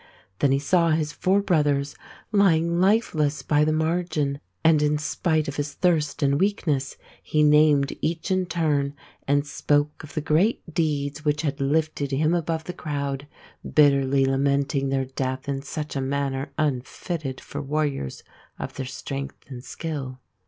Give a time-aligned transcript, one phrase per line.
[0.39, 1.93] Then he saw his four brothers
[2.31, 7.93] lying lifeless by the margin, and in spite of his thirst and weakness he named
[8.01, 8.95] each in turn
[9.27, 13.27] and spoke of the great deeds which had lifted him above the crowd,
[13.75, 18.23] bitterly lamenting their death in such a manner unfitted for warriors
[18.57, 20.19] of their strength and skill.